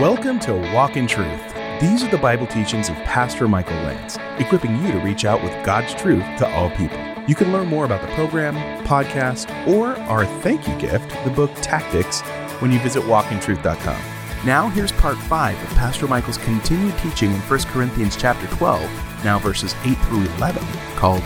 [0.00, 1.54] Welcome to Walk in Truth.
[1.78, 5.52] These are the Bible teachings of Pastor Michael Lance, equipping you to reach out with
[5.66, 6.98] God's truth to all people.
[7.28, 8.54] You can learn more about the program,
[8.86, 12.22] podcast, or our thank you gift, the book Tactics,
[12.60, 14.02] when you visit walkintruth.com.
[14.46, 19.38] Now here's part 5 of Pastor Michael's continued teaching in 1 Corinthians chapter 12, now
[19.38, 20.66] verses 8 through 11,
[20.96, 21.22] called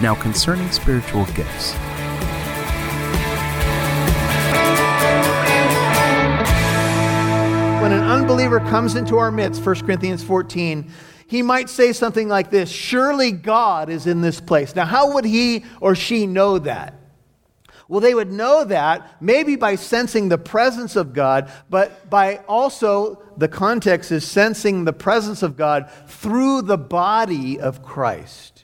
[0.00, 1.76] Now Concerning Spiritual Gifts.
[7.86, 10.90] When an unbeliever comes into our midst, 1 Corinthians 14,
[11.28, 14.74] he might say something like this Surely God is in this place.
[14.74, 16.94] Now, how would he or she know that?
[17.86, 23.22] Well, they would know that maybe by sensing the presence of God, but by also,
[23.36, 28.55] the context is sensing the presence of God through the body of Christ.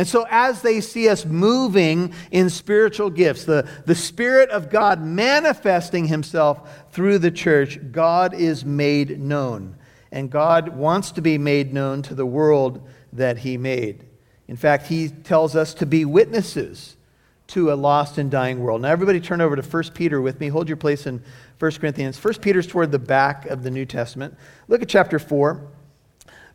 [0.00, 5.02] And so, as they see us moving in spiritual gifts, the, the Spirit of God
[5.02, 9.76] manifesting Himself through the church, God is made known.
[10.10, 14.06] And God wants to be made known to the world that He made.
[14.48, 16.96] In fact, He tells us to be witnesses
[17.48, 18.80] to a lost and dying world.
[18.80, 20.48] Now, everybody turn over to 1 Peter with me.
[20.48, 21.22] Hold your place in
[21.58, 22.24] 1 Corinthians.
[22.24, 24.34] 1 Peter's toward the back of the New Testament.
[24.66, 25.62] Look at chapter 4.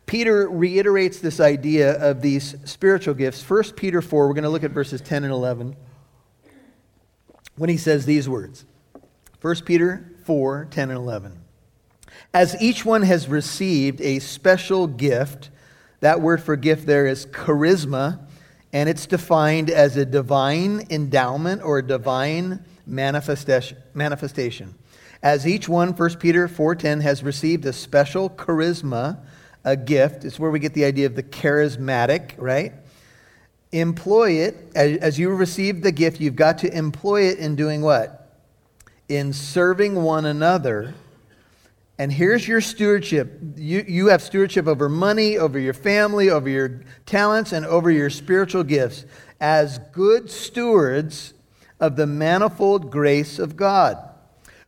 [0.06, 3.48] Peter reiterates this idea of these spiritual gifts.
[3.48, 5.76] 1 Peter 4, we're going to look at verses 10 and 11,
[7.56, 8.64] when he says these words
[9.40, 11.40] 1 Peter 4, 10 and 11.
[12.32, 15.50] As each one has received a special gift,
[16.00, 18.20] that word for gift there is charisma,
[18.72, 24.74] and it's defined as a divine endowment or a divine manifestation.
[25.22, 29.18] As each one, 1 Peter 4:10 has received a special charisma,
[29.66, 30.24] a gift.
[30.24, 32.72] It's where we get the idea of the charismatic, right?
[33.72, 34.56] Employ it.
[34.74, 38.38] As you receive the gift, you've got to employ it in doing what?
[39.08, 40.94] In serving one another.
[41.98, 43.40] And here's your stewardship.
[43.56, 48.08] You, you have stewardship over money, over your family, over your talents, and over your
[48.08, 49.04] spiritual gifts
[49.40, 51.34] as good stewards
[51.80, 53.98] of the manifold grace of God.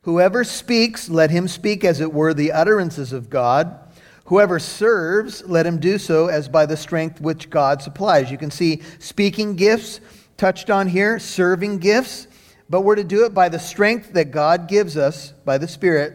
[0.02, 3.78] Whoever speaks, let him speak as it were the utterances of God.
[4.28, 8.30] Whoever serves, let him do so as by the strength which God supplies.
[8.30, 10.00] You can see speaking gifts
[10.36, 12.28] touched on here, serving gifts,
[12.68, 16.12] but we're to do it by the strength that God gives us by the Spirit,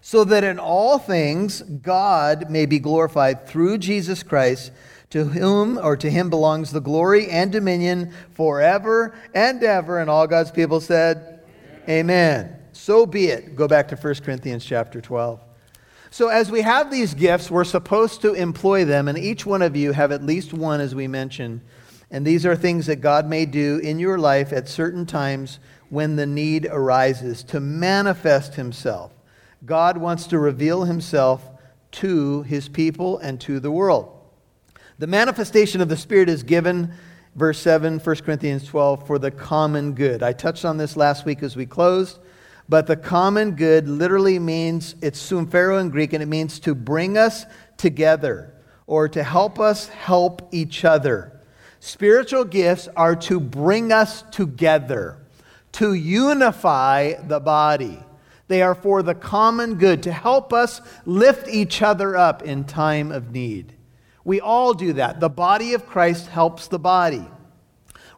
[0.00, 4.70] so that in all things God may be glorified through Jesus Christ,
[5.10, 9.98] to whom or to him belongs the glory and dominion forever and ever.
[9.98, 11.40] And all God's people said,
[11.88, 12.44] Amen.
[12.46, 12.58] Amen.
[12.70, 13.56] So be it.
[13.56, 15.45] Go back to 1 Corinthians chapter 12.
[16.16, 19.76] So, as we have these gifts, we're supposed to employ them, and each one of
[19.76, 21.60] you have at least one, as we mentioned.
[22.10, 25.58] And these are things that God may do in your life at certain times
[25.90, 29.12] when the need arises to manifest Himself.
[29.66, 31.46] God wants to reveal Himself
[31.90, 34.10] to His people and to the world.
[34.98, 36.94] The manifestation of the Spirit is given,
[37.34, 40.22] verse 7, 1 Corinthians 12, for the common good.
[40.22, 42.20] I touched on this last week as we closed.
[42.68, 47.16] But the common good literally means, it's sumphero in Greek, and it means to bring
[47.16, 47.46] us
[47.76, 48.54] together
[48.86, 51.40] or to help us help each other.
[51.80, 55.18] Spiritual gifts are to bring us together,
[55.72, 58.00] to unify the body.
[58.48, 63.12] They are for the common good, to help us lift each other up in time
[63.12, 63.74] of need.
[64.24, 65.20] We all do that.
[65.20, 67.26] The body of Christ helps the body.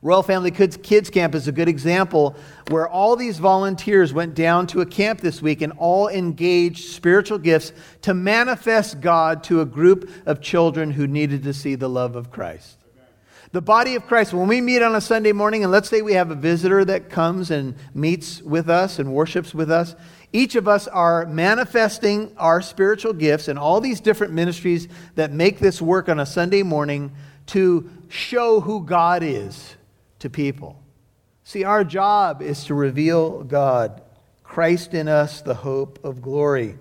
[0.00, 2.36] Royal Family Kids Camp is a good example
[2.68, 7.38] where all these volunteers went down to a camp this week and all engaged spiritual
[7.38, 7.72] gifts
[8.02, 12.30] to manifest God to a group of children who needed to see the love of
[12.30, 12.76] Christ.
[13.50, 16.12] The body of Christ, when we meet on a Sunday morning, and let's say we
[16.12, 19.96] have a visitor that comes and meets with us and worships with us,
[20.32, 24.86] each of us are manifesting our spiritual gifts and all these different ministries
[25.16, 27.10] that make this work on a Sunday morning
[27.46, 29.74] to show who God is
[30.18, 30.82] to people.
[31.44, 34.02] See, our job is to reveal God,
[34.42, 36.78] Christ in us, the hope of glory.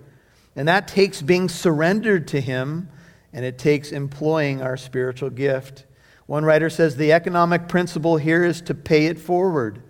[0.54, 2.88] And that takes being surrendered to Him,
[3.32, 5.84] and it takes employing our spiritual gift.
[6.26, 9.82] One writer says the economic principle here is to pay it forward.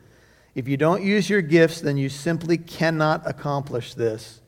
[0.54, 4.40] If you don't use your gifts, then you simply cannot accomplish this.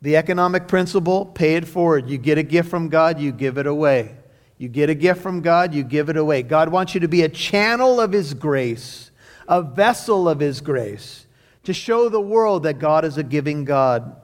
[0.00, 2.08] The economic principle, pay it forward.
[2.08, 4.16] You get a gift from God, you give it away.
[4.60, 6.42] You get a gift from God, you give it away.
[6.42, 9.10] God wants you to be a channel of His grace,
[9.48, 11.24] a vessel of His grace,
[11.64, 14.14] to show the world that God is a giving God,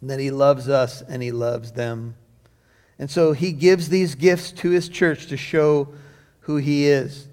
[0.00, 2.16] and that He loves us and He loves them.
[2.98, 5.88] And so He gives these gifts to His church to show
[6.40, 7.28] who He is.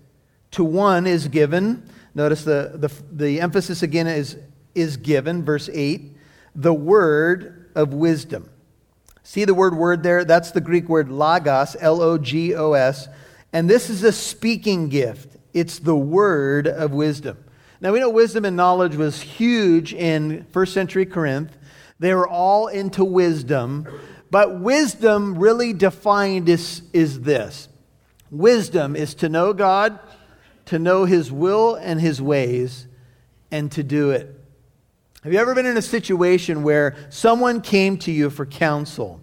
[0.51, 4.37] To one is given, notice the, the, the emphasis again is,
[4.75, 6.17] is given, verse 8,
[6.53, 8.49] the word of wisdom.
[9.25, 10.23] See the word word there?
[10.23, 13.07] That's the Greek word logos, L O G O S.
[13.51, 17.39] And this is a speaking gift, it's the word of wisdom.
[17.81, 21.57] Now, we know wisdom and knowledge was huge in first century Corinth.
[21.99, 23.87] They were all into wisdom.
[24.29, 27.67] But wisdom, really defined, is, is this
[28.29, 29.99] wisdom is to know God,
[30.65, 32.85] to know His will and His ways,
[33.49, 34.39] and to do it.
[35.25, 39.19] Have you ever been in a situation where someone came to you for counsel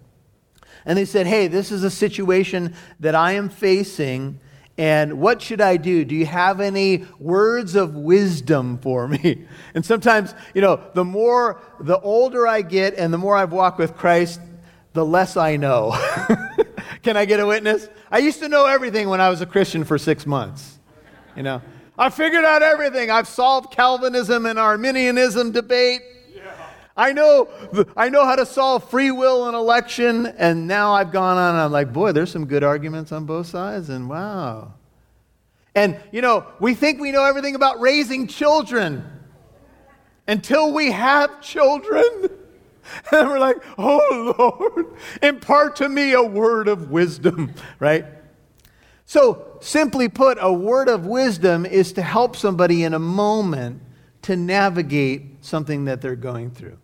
[0.85, 4.41] and they said, Hey, this is a situation that I am facing,
[4.77, 6.05] and what should I do?
[6.05, 9.47] Do you have any words of wisdom for me?
[9.75, 13.79] And sometimes, you know, the more, the older I get and the more I've walked
[13.79, 14.41] with Christ,
[14.95, 15.93] the less I know.
[17.05, 17.89] Can I get a witness?
[18.11, 20.81] I used to know everything when I was a Christian for six months.
[21.37, 21.63] You know,
[21.99, 23.11] I figured out everything.
[23.11, 26.01] I've solved Calvinism and Arminianism debate.
[26.35, 26.55] Yeah.
[26.97, 27.49] I know,
[27.97, 31.63] I know how to solve free will and election, and now I've gone on and
[31.63, 34.73] I'm like, boy, there's some good arguments on both sides, and wow.
[35.75, 39.05] And, you know, we think we know everything about raising children
[40.27, 42.29] until we have children.
[43.13, 44.87] And we're like, oh Lord,
[45.23, 48.05] impart to me a word of wisdom, right?
[49.07, 53.83] So, simply put, a word of wisdom is to help somebody in a moment
[54.23, 56.79] to navigate something that they're going through.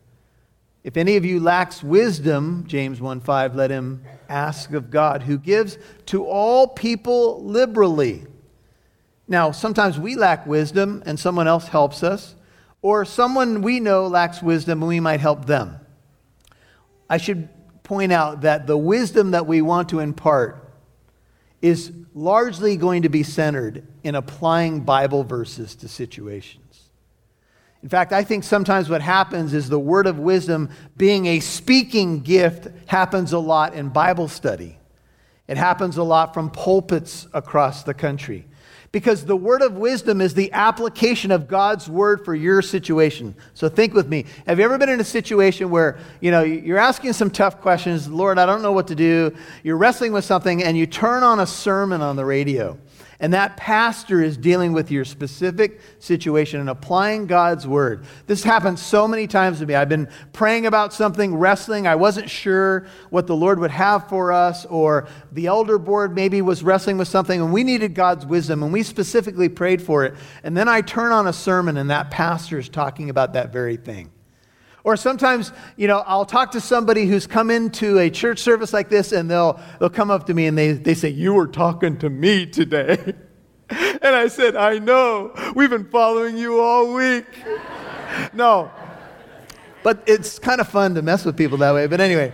[0.84, 5.38] If any of you lacks wisdom, James 1 5, let him ask of God, who
[5.38, 8.26] gives to all people liberally.
[9.26, 12.34] Now, sometimes we lack wisdom and someone else helps us,
[12.80, 15.78] or someone we know lacks wisdom and we might help them.
[17.10, 17.48] I should
[17.82, 20.67] point out that the wisdom that we want to impart
[21.60, 26.90] is largely going to be centered in applying Bible verses to situations.
[27.82, 32.20] In fact, I think sometimes what happens is the word of wisdom being a speaking
[32.20, 34.78] gift happens a lot in Bible study.
[35.46, 38.46] It happens a lot from pulpits across the country.
[38.90, 43.34] Because the word of wisdom is the application of God's word for your situation.
[43.52, 44.24] So think with me.
[44.46, 48.08] Have you ever been in a situation where, you know, you're asking some tough questions,
[48.08, 49.36] Lord, I don't know what to do.
[49.62, 52.78] You're wrestling with something and you turn on a sermon on the radio.
[53.20, 58.04] And that pastor is dealing with your specific situation and applying God's word.
[58.28, 59.74] This happens so many times to me.
[59.74, 61.88] I've been praying about something, wrestling.
[61.88, 66.42] I wasn't sure what the Lord would have for us, or the elder board maybe
[66.42, 70.14] was wrestling with something, and we needed God's wisdom, and we specifically prayed for it.
[70.44, 73.76] And then I turn on a sermon, and that pastor is talking about that very
[73.76, 74.12] thing.
[74.84, 78.88] Or sometimes, you know, I'll talk to somebody who's come into a church service like
[78.88, 81.98] this and they'll, they'll come up to me and they, they say, You were talking
[81.98, 83.14] to me today.
[83.70, 85.34] And I said, I know.
[85.54, 87.26] We've been following you all week.
[88.32, 88.70] No.
[89.82, 91.86] But it's kind of fun to mess with people that way.
[91.86, 92.32] But anyway.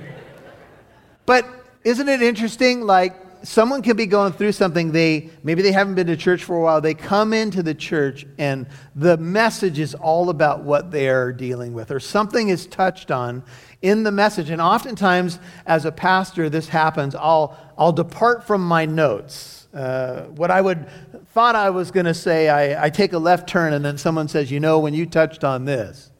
[1.26, 1.46] But
[1.82, 2.82] isn't it interesting?
[2.82, 6.56] Like, someone can be going through something they maybe they haven't been to church for
[6.56, 6.80] a while.
[6.80, 11.74] They come into the church and the message is all about what they are dealing
[11.74, 13.44] with or something is touched on
[13.82, 14.50] in the message.
[14.50, 17.14] And oftentimes as a pastor this happens.
[17.14, 19.68] I'll i'll depart from my notes.
[19.74, 20.86] Uh, what i would
[21.30, 24.28] thought i was going to say I, I take a left turn and then someone
[24.28, 26.12] says you know when you touched on this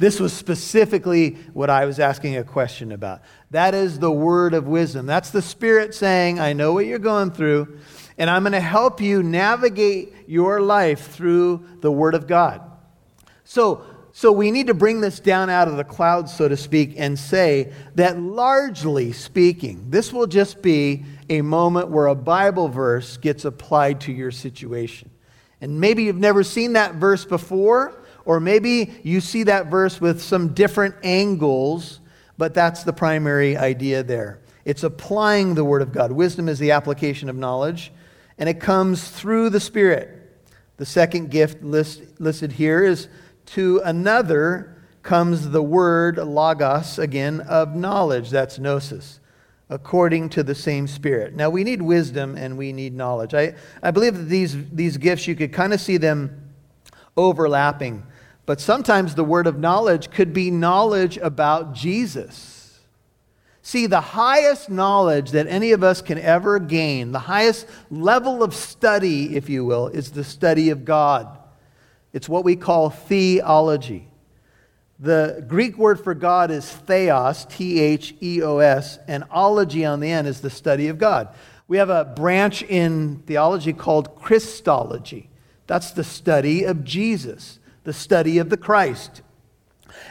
[0.00, 3.20] this was specifically what I was asking a question about.
[3.50, 5.04] That is the word of wisdom.
[5.04, 7.78] That's the Spirit saying, I know what you're going through,
[8.16, 12.62] and I'm going to help you navigate your life through the word of God.
[13.44, 16.94] So, so we need to bring this down out of the clouds, so to speak,
[16.96, 23.18] and say that largely speaking, this will just be a moment where a Bible verse
[23.18, 25.10] gets applied to your situation.
[25.60, 27.99] And maybe you've never seen that verse before
[28.30, 31.98] or maybe you see that verse with some different angles,
[32.38, 34.38] but that's the primary idea there.
[34.64, 36.12] It's applying the Word of God.
[36.12, 37.92] Wisdom is the application of knowledge,
[38.38, 40.16] and it comes through the Spirit.
[40.76, 43.08] The second gift list, listed here is
[43.46, 48.30] to another comes the word logos, again, of knowledge.
[48.30, 49.18] That's gnosis,
[49.68, 51.34] according to the same Spirit.
[51.34, 53.34] Now, we need wisdom and we need knowledge.
[53.34, 56.46] I, I believe that these, these gifts, you could kind of see them
[57.16, 58.04] overlapping.
[58.50, 62.80] But sometimes the word of knowledge could be knowledge about Jesus.
[63.62, 68.52] See, the highest knowledge that any of us can ever gain, the highest level of
[68.52, 71.28] study, if you will, is the study of God.
[72.12, 74.08] It's what we call theology.
[74.98, 80.00] The Greek word for God is theos, T H E O S, and ology on
[80.00, 81.28] the end is the study of God.
[81.68, 85.30] We have a branch in theology called Christology.
[85.68, 89.22] That's the study of Jesus the study of the Christ.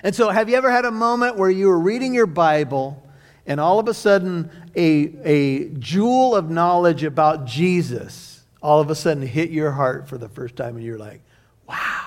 [0.03, 3.05] And so, have you ever had a moment where you were reading your Bible
[3.45, 8.29] and all of a sudden a, a jewel of knowledge about Jesus
[8.61, 11.21] all of a sudden hit your heart for the first time and you're like,
[11.67, 12.05] wow.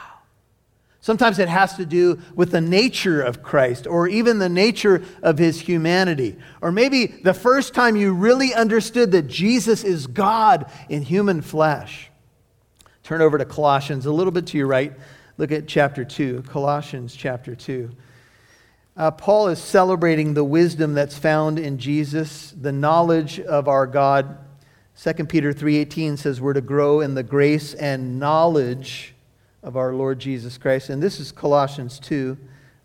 [1.00, 5.36] Sometimes it has to do with the nature of Christ or even the nature of
[5.36, 6.36] his humanity.
[6.60, 12.08] Or maybe the first time you really understood that Jesus is God in human flesh.
[13.02, 14.92] Turn over to Colossians, a little bit to your right.
[15.38, 17.90] Look at chapter 2, Colossians chapter 2.
[18.94, 24.36] Uh, Paul is celebrating the wisdom that's found in Jesus, the knowledge of our God.
[24.94, 29.14] 2 Peter 3:18 says we're to grow in the grace and knowledge
[29.62, 30.90] of our Lord Jesus Christ.
[30.90, 32.36] And this is Colossians 2.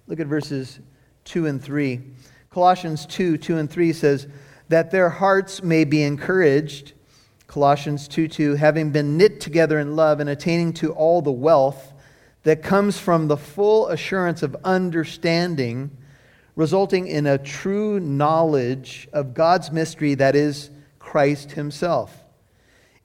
[0.08, 0.80] Look at verses
[1.26, 2.02] 2 and 3.
[2.50, 4.28] Colossians 2, 2 and 3 says,
[4.70, 6.94] That their hearts may be encouraged.
[7.48, 11.94] Colossians 2, 2, having been knit together in love and attaining to all the wealth
[12.48, 15.92] that comes from the full assurance of understanding,
[16.56, 22.24] resulting in a true knowledge of God's mystery that is Christ Himself.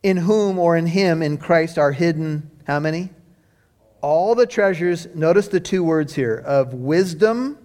[0.01, 3.11] In whom or in Him, in Christ, are hidden how many?
[4.01, 7.59] All the treasures, notice the two words here, of wisdom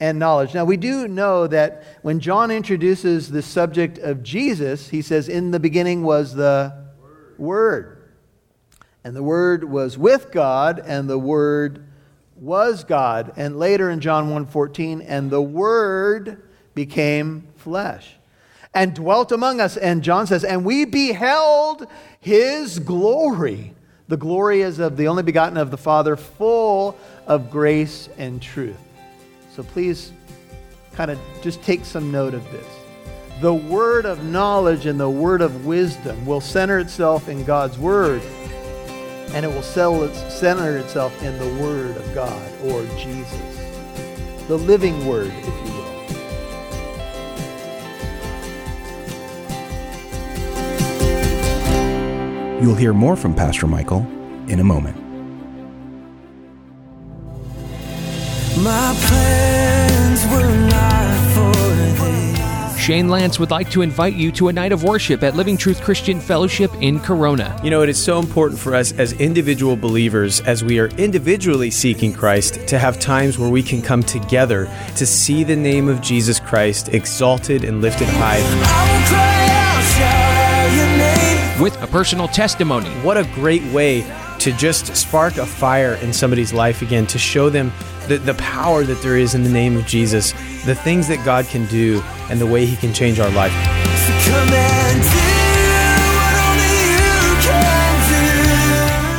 [0.00, 0.52] and knowledge.
[0.52, 5.50] Now, we do know that when John introduces the subject of Jesus, he says, In
[5.50, 7.38] the beginning was the Word.
[7.38, 7.99] Word.
[9.04, 11.84] And the Word was with God, and the Word
[12.36, 13.32] was God.
[13.36, 16.42] And later in John 1:14, and the Word
[16.74, 18.16] became flesh
[18.74, 19.76] and dwelt among us.
[19.76, 21.86] And John says, and we beheld
[22.20, 23.74] his glory.
[24.08, 28.78] The glory is of the only begotten of the Father, full of grace and truth.
[29.54, 30.12] So please
[30.94, 32.66] kind of just take some note of this.
[33.40, 38.22] The word of knowledge and the word of wisdom will center itself in God's word
[39.32, 43.58] and it will center itself in the Word of God or Jesus,
[44.48, 45.80] the living Word, if you will.
[52.62, 54.06] You'll hear more from Pastor Michael
[54.48, 54.96] in a moment.
[58.62, 59.59] My plans
[62.80, 65.82] Shane Lance would like to invite you to a night of worship at Living Truth
[65.82, 67.60] Christian Fellowship in Corona.
[67.62, 71.70] You know, it is so important for us as individual believers, as we are individually
[71.70, 74.64] seeking Christ, to have times where we can come together
[74.96, 78.40] to see the name of Jesus Christ exalted and lifted high.
[81.62, 82.88] With a personal testimony.
[83.02, 87.50] What a great way to just spark a fire in somebody's life again, to show
[87.50, 87.72] them
[88.10, 90.32] the, the power that there is in the name of Jesus,
[90.64, 93.52] the things that God can do, and the way He can change our life.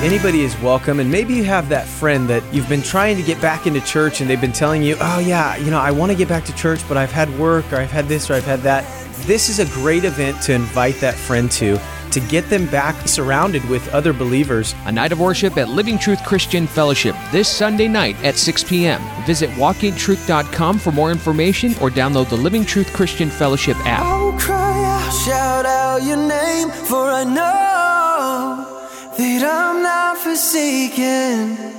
[0.03, 3.39] Anybody is welcome, and maybe you have that friend that you've been trying to get
[3.39, 6.17] back into church, and they've been telling you, Oh, yeah, you know, I want to
[6.17, 8.59] get back to church, but I've had work, or I've had this, or I've had
[8.61, 8.83] that.
[9.25, 11.79] This is a great event to invite that friend to
[12.11, 14.75] to get them back surrounded with other believers.
[14.85, 19.01] A night of worship at Living Truth Christian Fellowship this Sunday night at 6 p.m.
[19.25, 24.03] Visit walkintruth.com for more information or download the Living Truth Christian Fellowship app.
[24.03, 31.71] I'll cry out, shout out your name, for I know that I'm not forsaken.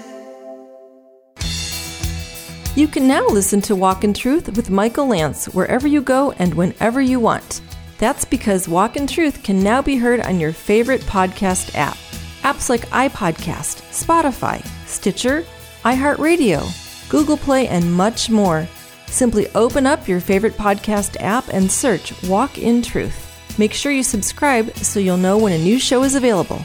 [2.74, 6.54] You can now listen to Walk in Truth with Michael Lance wherever you go and
[6.54, 7.60] whenever you want.
[8.02, 11.96] That's because Walk in Truth can now be heard on your favorite podcast app.
[12.42, 15.44] Apps like iPodcast, Spotify, Stitcher,
[15.84, 18.66] iHeartRadio, Google Play, and much more.
[19.06, 23.56] Simply open up your favorite podcast app and search Walk in Truth.
[23.56, 26.58] Make sure you subscribe so you'll know when a new show is available.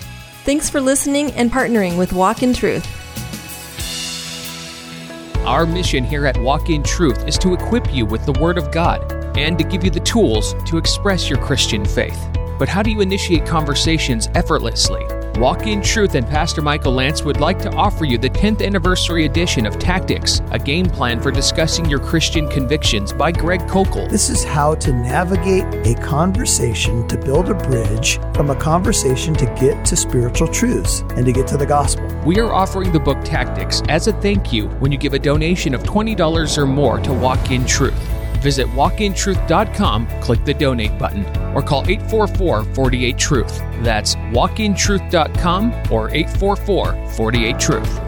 [0.44, 2.88] Thanks for listening and partnering with Walk in Truth.
[5.46, 8.72] Our mission here at Walk in Truth is to equip you with the Word of
[8.72, 12.20] God and to give you the tools to express your Christian faith.
[12.58, 15.06] But how do you initiate conversations effortlessly?
[15.38, 19.26] Walk in Truth and Pastor Michael Lance would like to offer you the 10th anniversary
[19.26, 24.10] edition of Tactics, a game plan for discussing your Christian convictions by Greg Koukl.
[24.10, 29.46] This is how to navigate a conversation to build a bridge from a conversation to
[29.60, 32.08] get to spiritual truths and to get to the gospel.
[32.26, 35.76] We are offering the book Tactics as a thank you when you give a donation
[35.76, 38.17] of $20 or more to Walk in Truth.
[38.42, 41.26] Visit walkintruth.com, click the donate button,
[41.56, 43.60] or call 844 48 Truth.
[43.82, 48.02] That's walkintruth.com or 844 48 Truth.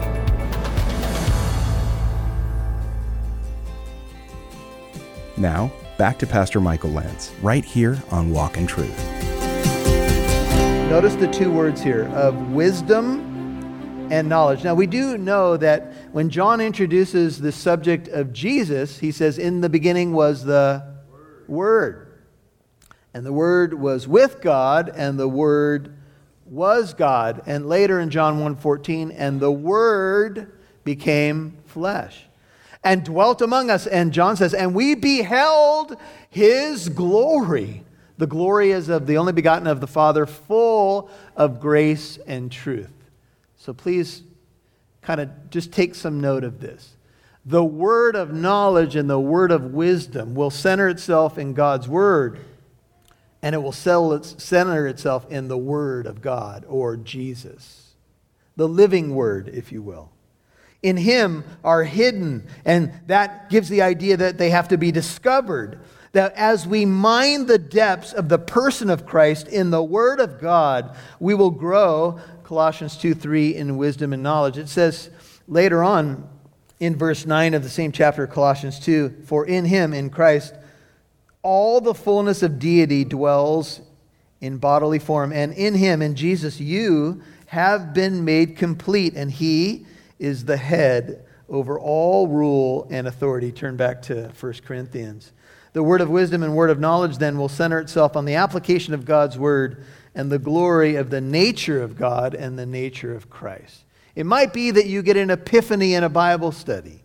[5.36, 8.98] Now, back to Pastor Michael Lance, right here on Walk in Truth.
[10.90, 14.64] Notice the two words here of wisdom and knowledge.
[14.64, 19.60] Now, we do know that when John introduces the subject of Jesus, he says, In
[19.60, 21.48] the beginning was the Word.
[21.48, 22.06] Word.
[23.14, 25.96] And the Word was with God, and the Word
[26.46, 27.42] was God.
[27.46, 30.52] And later in John 1:14, and the Word
[30.84, 32.26] became flesh
[32.82, 33.86] and dwelt among us.
[33.86, 35.96] And John says, and we beheld
[36.28, 37.84] his glory.
[38.18, 42.92] The glory is of the only begotten of the Father, full of grace and truth.
[43.56, 44.22] So please
[45.02, 46.96] kind of just take some note of this.
[47.44, 52.38] The word of knowledge and the word of wisdom will center itself in God's word,
[53.42, 57.94] and it will center itself in the word of God or Jesus,
[58.56, 60.10] the living word, if you will.
[60.82, 65.80] In him are hidden, and that gives the idea that they have to be discovered.
[66.12, 70.40] That as we mine the depths of the person of Christ in the Word of
[70.40, 72.18] God, we will grow
[72.50, 74.58] Colossians 2 3 in wisdom and knowledge.
[74.58, 75.08] It says
[75.46, 76.28] later on
[76.80, 80.52] in verse 9 of the same chapter, Colossians 2 For in him, in Christ,
[81.44, 83.80] all the fullness of deity dwells
[84.40, 89.86] in bodily form, and in him, in Jesus, you have been made complete, and he
[90.18, 93.52] is the head over all rule and authority.
[93.52, 95.30] Turn back to 1 Corinthians.
[95.72, 98.92] The word of wisdom and word of knowledge then will center itself on the application
[98.92, 99.84] of God's word
[100.20, 103.84] and the glory of the nature of God and the nature of Christ.
[104.14, 107.02] It might be that you get an epiphany in a Bible study.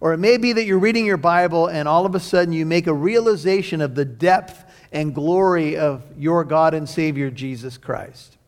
[0.00, 2.64] Or it may be that you're reading your Bible and all of a sudden you
[2.64, 8.38] make a realization of the depth and glory of your God and Savior, Jesus Christ.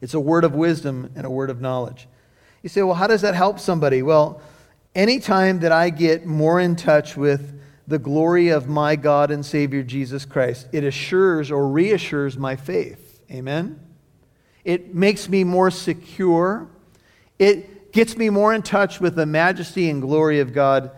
[0.00, 2.08] It's a word of wisdom and a word of knowledge.
[2.64, 4.02] You say, well, how does that help somebody?
[4.02, 4.40] Well,
[4.92, 9.84] anytime that I get more in touch with the glory of my God and Savior
[9.84, 13.05] Jesus Christ, it assures or reassures my faith.
[13.30, 13.80] Amen?
[14.64, 16.68] It makes me more secure.
[17.38, 20.90] It gets me more in touch with the majesty and glory of God.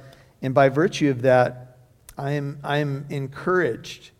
[0.42, 1.76] And by virtue of that,
[2.16, 4.10] I am, I am encouraged.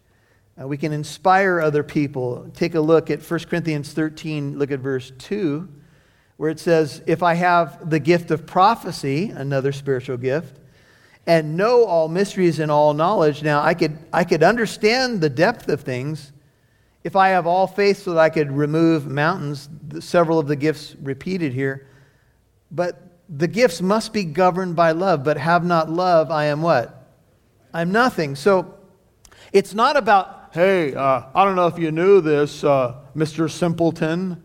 [0.61, 2.51] Uh, we can inspire other people.
[2.55, 5.69] Take a look at 1 Corinthians 13, look at verse 2,
[6.37, 10.59] where it says, If I have the gift of prophecy, another spiritual gift,
[11.27, 15.69] and know all mysteries and all knowledge, now I could, I could understand the depth
[15.69, 16.33] of things
[17.05, 19.69] if I have all faith so that I could remove mountains,
[20.01, 21.87] several of the gifts repeated here,
[22.71, 27.09] but the gifts must be governed by love, but have not love, I am what?
[27.73, 28.35] I'm nothing.
[28.35, 28.75] So
[29.53, 33.51] it's not about, hey, uh, I don't know if you knew this, uh, Mr.
[33.51, 34.43] Simpleton,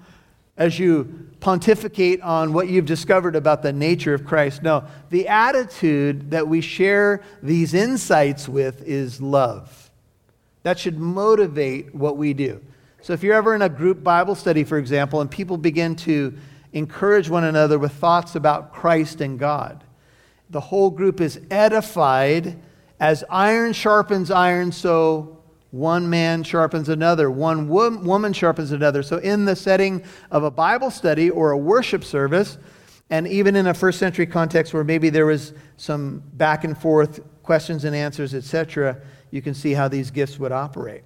[0.57, 4.63] as you pontificate on what you've discovered about the nature of Christ.
[4.63, 9.82] No, the attitude that we share these insights with is love.
[10.63, 12.61] That should motivate what we do.
[13.01, 16.33] So if you're ever in a group Bible study, for example, and people begin to
[16.71, 19.83] encourage one another with thoughts about Christ and God,
[20.49, 22.57] the whole group is edified
[22.99, 29.03] as iron sharpens iron, so one man sharpens another, one woman sharpens another.
[29.03, 32.57] So, in the setting of a Bible study or a worship service,
[33.09, 37.19] and even in a first century context where maybe there was some back and forth
[37.41, 39.01] questions and answers, etc.,
[39.33, 41.01] you can see how these gifts would operate.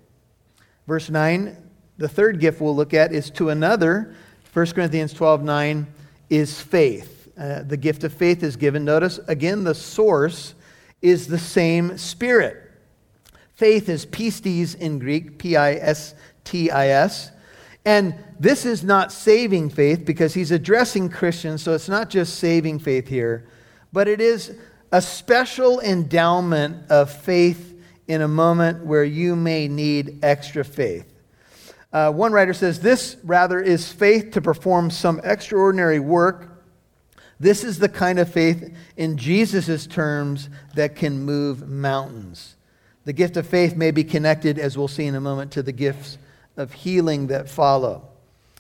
[0.86, 1.56] Verse 9,
[1.98, 4.14] the third gift we'll look at is to another.
[4.52, 5.88] 1 Corinthians 12 9
[6.30, 7.30] is faith.
[7.40, 8.84] Uh, the gift of faith is given.
[8.84, 10.56] Notice again, the source
[11.02, 12.70] is the same Spirit.
[13.56, 16.14] Faith is pistis in Greek, P I S
[16.44, 17.32] T I S.
[17.86, 22.80] And this is not saving faith because he's addressing Christians, so it's not just saving
[22.80, 23.48] faith here,
[23.94, 24.54] but it is
[24.92, 27.76] a special endowment of faith
[28.08, 31.14] in a moment where you may need extra faith.
[31.92, 36.50] Uh, one writer says, This rather is faith to perform some extraordinary work.
[37.40, 42.56] This is the kind of faith, in Jesus' terms, that can move mountains.
[43.06, 45.72] The gift of faith may be connected, as we'll see in a moment, to the
[45.72, 46.18] gifts
[46.58, 48.10] of healing that follow.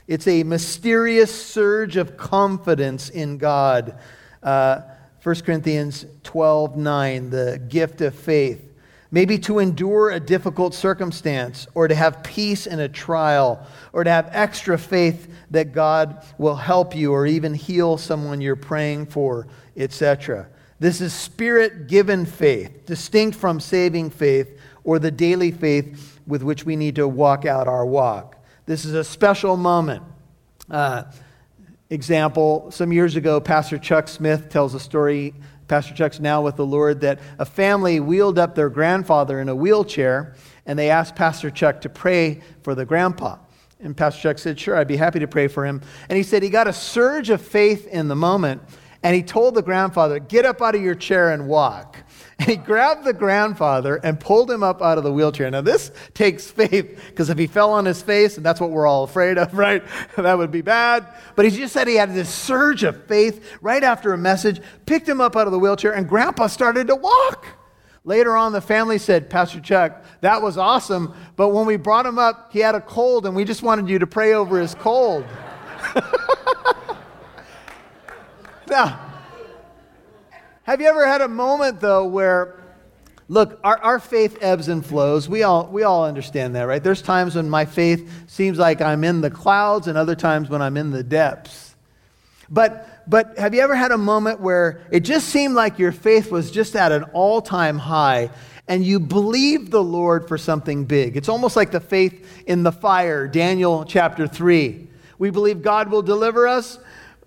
[0.07, 3.97] It's a mysterious surge of confidence in God.
[4.41, 4.81] Uh,
[5.23, 8.66] 1 Corinthians 12 9, the gift of faith
[9.11, 14.09] maybe to endure a difficult circumstance, or to have peace in a trial, or to
[14.09, 19.47] have extra faith that God will help you or even heal someone you're praying for,
[19.75, 20.47] etc.
[20.79, 26.65] This is spirit given faith, distinct from saving faith or the daily faith with which
[26.65, 28.37] we need to walk out our walk.
[28.65, 30.03] This is a special moment.
[30.69, 31.03] Uh,
[31.89, 35.33] example, some years ago, Pastor Chuck Smith tells a story
[35.67, 39.55] Pastor Chuck's now with the Lord, that a family wheeled up their grandfather in a
[39.55, 43.37] wheelchair, and they asked Pastor Chuck to pray for the grandpa.
[43.79, 45.81] And Pastor Chuck said, Sure, I'd be happy to pray for him.
[46.09, 48.61] And he said he got a surge of faith in the moment,
[49.03, 51.97] and he told the grandfather, Get up out of your chair and walk.
[52.39, 55.49] And he grabbed the grandfather and pulled him up out of the wheelchair.
[55.49, 58.85] Now, this takes faith because if he fell on his face, and that's what we're
[58.85, 59.83] all afraid of, right?
[60.15, 61.07] that would be bad.
[61.35, 65.09] But he just said he had this surge of faith right after a message, picked
[65.09, 67.47] him up out of the wheelchair, and grandpa started to walk.
[68.03, 72.19] Later on, the family said, Pastor Chuck, that was awesome, but when we brought him
[72.19, 75.25] up, he had a cold, and we just wanted you to pray over his cold.
[78.69, 79.06] now,
[80.67, 82.59] have you ever had a moment, though, where,
[83.29, 85.29] look, our, our faith ebbs and flows?
[85.29, 86.83] We all, we all understand that, right?
[86.83, 90.61] There's times when my faith seems like I'm in the clouds, and other times when
[90.61, 91.73] I'm in the depths.
[92.49, 96.31] But, but have you ever had a moment where it just seemed like your faith
[96.31, 98.29] was just at an all time high
[98.67, 101.15] and you believed the Lord for something big?
[101.15, 104.87] It's almost like the faith in the fire, Daniel chapter 3.
[105.17, 106.77] We believe God will deliver us.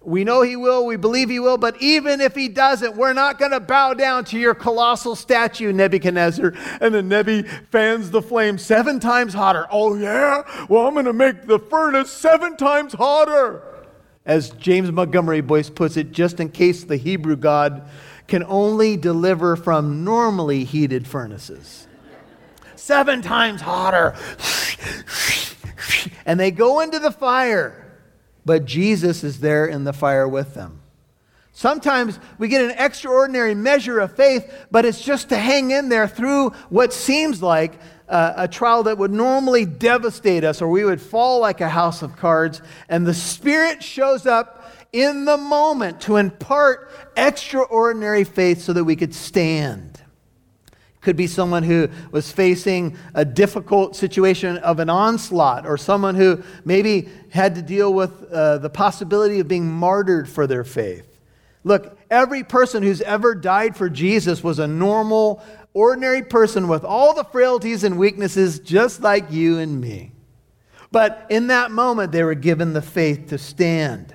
[0.02, 0.86] We know He will.
[0.86, 1.58] We believe He will.
[1.58, 5.72] But even if He doesn't, we're not going to bow down to your colossal statue,
[5.72, 6.54] Nebuchadnezzar.
[6.80, 9.66] And then Nebi fans the flame seven times hotter.
[9.70, 10.42] Oh, yeah?
[10.68, 13.62] Well, I'm going to make the furnace seven times hotter
[14.24, 17.88] as James Montgomery Boice puts it, just in case the Hebrew God
[18.28, 21.88] can only deliver from normally heated furnaces.
[22.76, 24.14] Seven times hotter.
[26.26, 27.79] and they go into the fire,
[28.44, 30.80] but Jesus is there in the fire with them.
[31.52, 36.08] Sometimes we get an extraordinary measure of faith, but it's just to hang in there
[36.08, 41.00] through what seems like uh, a trial that would normally devastate us, or we would
[41.00, 46.16] fall like a house of cards, and the Spirit shows up in the moment to
[46.16, 49.89] impart extraordinary faith so that we could stand.
[51.00, 56.42] Could be someone who was facing a difficult situation of an onslaught, or someone who
[56.64, 61.06] maybe had to deal with uh, the possibility of being martyred for their faith.
[61.64, 65.42] Look, every person who's ever died for Jesus was a normal,
[65.74, 70.12] ordinary person with all the frailties and weaknesses, just like you and me.
[70.92, 74.14] But in that moment, they were given the faith to stand.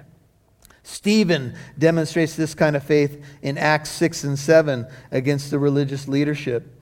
[0.84, 6.75] Stephen demonstrates this kind of faith in Acts 6 and 7 against the religious leadership.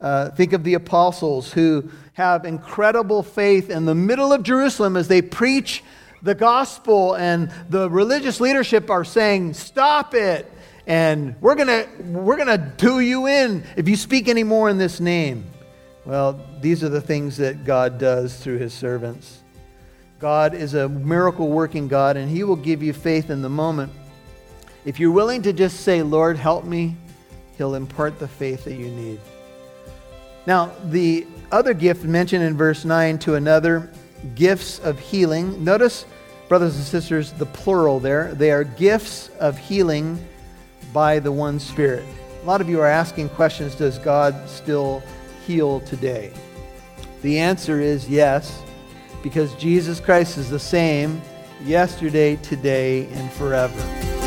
[0.00, 5.08] Uh, think of the apostles who have incredible faith in the middle of Jerusalem as
[5.08, 5.82] they preach
[6.22, 10.50] the gospel, and the religious leadership are saying, Stop it
[10.90, 14.76] and we're going we're going to do you in if you speak any more in
[14.76, 15.44] this name.
[16.04, 19.38] Well, these are the things that God does through his servants.
[20.18, 23.92] God is a miracle working God, and he will give you faith in the moment.
[24.84, 26.96] If you're willing to just say, Lord, help me,
[27.56, 29.20] he'll impart the faith that you need.
[30.46, 33.90] Now, the other gift mentioned in verse 9 to another,
[34.34, 35.62] gifts of healing.
[35.64, 36.06] Notice,
[36.48, 38.34] brothers and sisters, the plural there.
[38.34, 40.18] They are gifts of healing
[40.92, 42.04] by the one Spirit.
[42.42, 45.02] A lot of you are asking questions Does God still
[45.46, 46.32] heal today?
[47.22, 48.62] The answer is yes,
[49.22, 51.20] because Jesus Christ is the same
[51.64, 54.19] yesterday, today, and forever.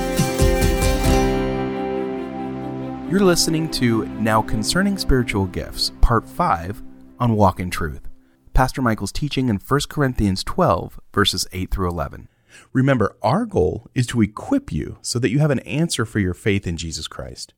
[3.13, 6.81] You're listening to Now Concerning Spiritual Gifts, Part 5
[7.19, 8.09] on Walk in Truth.
[8.55, 12.27] Pastor Michael's teaching in 1 Corinthians 12, verses 8 through 11.
[12.73, 16.33] Remember, our goal is to equip you so that you have an answer for your
[16.33, 17.53] faith in Jesus Christ.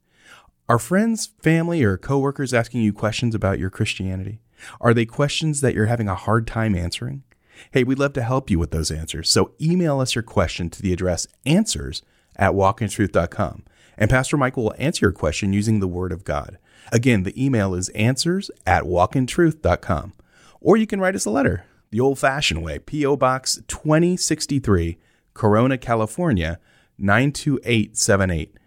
[0.67, 4.41] Are friends, family, or coworkers asking you questions about your Christianity?
[4.81, 7.23] Are they questions that you're having a hard time answering?
[7.71, 9.29] Hey, we'd love to help you with those answers.
[9.29, 12.01] So email us your question to the address answers
[12.35, 13.63] at walkintruth.com.
[13.97, 16.57] And Pastor Michael will answer your question using the Word of God.
[16.91, 20.13] Again, the email is answers at walkintruth.com.
[20.61, 22.79] Or you can write us a letter the old fashioned way.
[22.79, 23.15] P.O.
[23.15, 24.97] Box 2063,
[25.33, 26.59] Corona, California
[26.97, 28.57] 92878.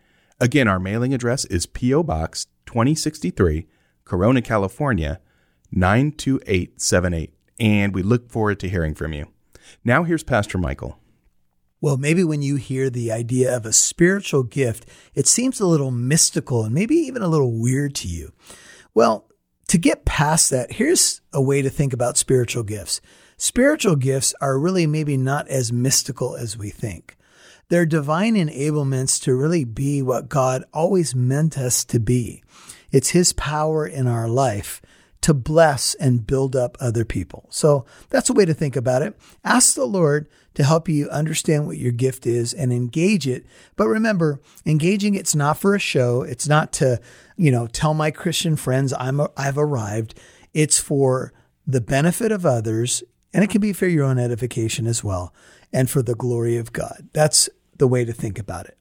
[0.40, 2.04] Again, our mailing address is P.O.
[2.04, 3.66] Box 2063,
[4.04, 5.20] Corona, California
[5.72, 7.34] 92878.
[7.60, 9.26] And we look forward to hearing from you.
[9.84, 10.98] Now, here's Pastor Michael.
[11.80, 15.92] Well, maybe when you hear the idea of a spiritual gift, it seems a little
[15.92, 18.32] mystical and maybe even a little weird to you.
[18.94, 19.28] Well,
[19.68, 23.00] to get past that, here's a way to think about spiritual gifts.
[23.36, 27.16] Spiritual gifts are really maybe not as mystical as we think.
[27.68, 32.42] They're divine enablements to really be what God always meant us to be.
[32.90, 34.80] It's His power in our life
[35.20, 37.46] to bless and build up other people.
[37.50, 39.18] So that's a way to think about it.
[39.44, 43.46] Ask the Lord to help you understand what your gift is and engage it.
[43.76, 46.22] But remember, engaging it's not for a show.
[46.22, 47.00] It's not to
[47.38, 50.14] you know, tell my Christian friends I'm a, I've arrived.
[50.52, 51.32] It's for
[51.66, 55.32] the benefit of others, and it can be for your own edification as well,
[55.72, 57.08] and for the glory of God.
[57.12, 58.76] That's the way to think about it.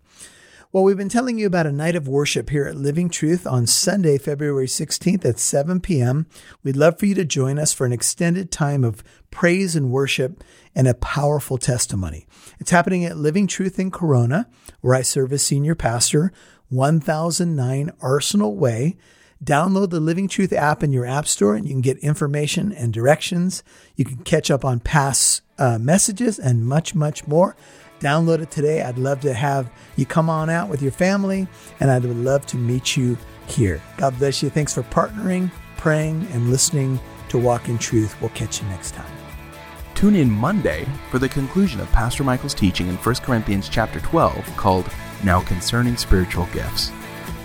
[0.74, 3.68] Well, we've been telling you about a night of worship here at Living Truth on
[3.68, 6.26] Sunday, February 16th at 7 p.m.
[6.64, 9.04] We'd love for you to join us for an extended time of
[9.38, 12.26] praise and worship and a powerful testimony.
[12.58, 14.50] It's happening at Living Truth in Corona,
[14.82, 16.34] where I serve as senior pastor,
[16.70, 18.98] 1009 Arsenal Way.
[19.44, 22.92] Download the Living Truth app in your app store and you can get information and
[22.92, 23.62] directions.
[23.96, 27.56] You can catch up on past uh, messages and much, much more.
[28.00, 28.82] Download it today.
[28.82, 31.48] I'd love to have you come on out with your family,
[31.80, 33.84] and I would love to meet you here.
[33.98, 34.50] God bless you.
[34.50, 38.20] Thanks for partnering, praying, and listening to Walk in Truth.
[38.20, 39.17] We'll catch you next time.
[39.98, 44.46] Tune in Monday for the conclusion of Pastor Michael's teaching in 1 Corinthians chapter 12
[44.56, 44.88] called
[45.24, 46.92] Now Concerning Spiritual Gifts.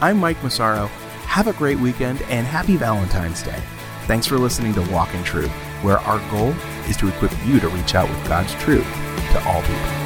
[0.02, 0.88] I'm Mike Massaro.
[1.24, 3.58] Have a great weekend and happy Valentine's Day.
[4.02, 6.50] Thanks for listening to Walk in Truth, where our goal
[6.90, 10.01] is to equip you to reach out with God's truth to all people.